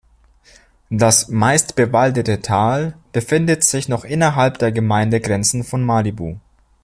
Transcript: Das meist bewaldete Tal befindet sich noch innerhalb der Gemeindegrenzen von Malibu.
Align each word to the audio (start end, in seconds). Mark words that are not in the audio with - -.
Das 0.89 1.27
meist 1.27 1.75
bewaldete 1.75 2.41
Tal 2.41 2.95
befindet 3.11 3.63
sich 3.63 3.87
noch 3.87 4.03
innerhalb 4.03 4.57
der 4.57 4.71
Gemeindegrenzen 4.71 5.63
von 5.63 5.83
Malibu. 5.83 6.37